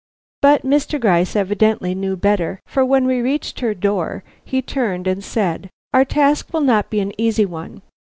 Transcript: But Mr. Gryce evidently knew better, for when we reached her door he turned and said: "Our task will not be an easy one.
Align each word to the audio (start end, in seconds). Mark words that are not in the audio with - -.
But 0.41 0.63
Mr. 0.63 0.99
Gryce 0.99 1.35
evidently 1.35 1.93
knew 1.93 2.15
better, 2.15 2.59
for 2.65 2.83
when 2.83 3.05
we 3.05 3.21
reached 3.21 3.59
her 3.59 3.75
door 3.75 4.23
he 4.43 4.59
turned 4.59 5.05
and 5.05 5.23
said: 5.23 5.69
"Our 5.93 6.05
task 6.05 6.51
will 6.51 6.61
not 6.61 6.89
be 6.89 7.01
an 7.01 7.11
easy 7.21 7.45
one. 7.45 7.83